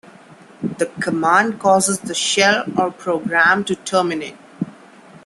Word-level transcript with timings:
The 0.79 0.87
command 0.99 1.59
causes 1.59 1.99
the 1.99 2.15
shell 2.15 2.65
or 2.75 2.89
program 2.89 3.63
to 3.65 3.75
terminate. 3.75 4.35